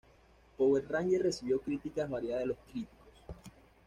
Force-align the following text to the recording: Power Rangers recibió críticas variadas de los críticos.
Power 0.57 0.83
Rangers 0.89 1.21
recibió 1.23 1.61
críticas 1.61 2.09
variadas 2.09 2.41
de 2.41 2.47
los 2.47 2.57
críticos. 2.71 3.07